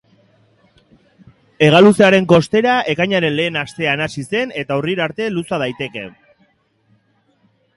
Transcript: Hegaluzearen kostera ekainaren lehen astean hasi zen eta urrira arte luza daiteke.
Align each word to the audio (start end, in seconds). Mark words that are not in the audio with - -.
Hegaluzearen 1.65 2.25
kostera 2.31 2.77
ekainaren 2.93 3.37
lehen 3.41 3.59
astean 3.61 4.03
hasi 4.07 4.25
zen 4.31 4.55
eta 4.63 4.79
urrira 4.83 5.07
arte 5.09 5.29
luza 5.37 5.61
daiteke. 5.65 6.07